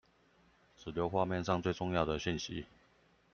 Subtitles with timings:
[0.75, 2.65] 只留畫面上最重要的訊息